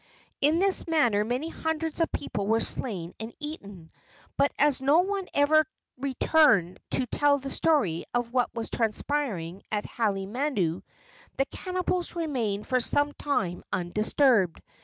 [0.41, 3.91] In this manner many hundreds of people were slain and eaten;
[4.35, 5.63] but as no one ever
[5.95, 10.81] returned to tell the story of what was transpiring at Halemanu,
[11.37, 14.63] the cannibals remained for some time undisturbed.